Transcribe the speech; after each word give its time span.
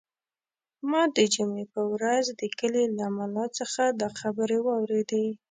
ما 0.89 1.01
د 1.15 1.17
جمعې 1.33 1.65
په 1.73 1.81
ورځ 1.91 2.25
د 2.39 2.41
کلي 2.57 2.85
له 2.97 3.05
ملا 3.17 3.45
څخه 3.59 3.83
دا 4.01 4.07
خبرې 4.19 4.59
واورېدې. 4.61 5.25